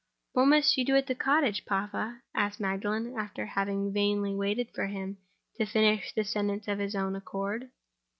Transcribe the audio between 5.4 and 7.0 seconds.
to finish the sentence of his